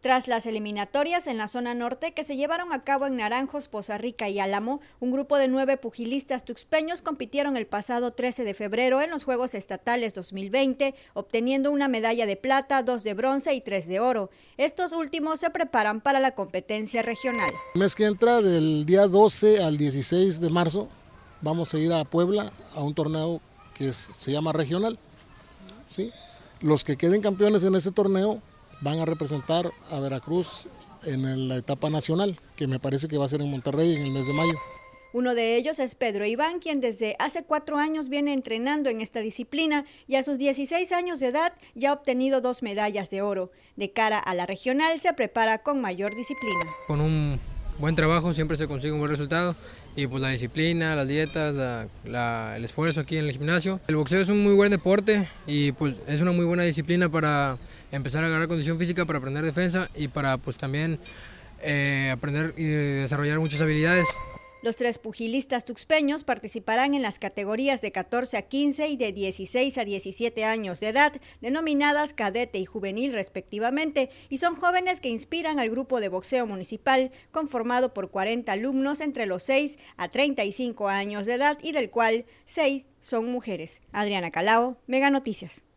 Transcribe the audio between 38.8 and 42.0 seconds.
en esta disciplina y a sus 16 años de edad ya ha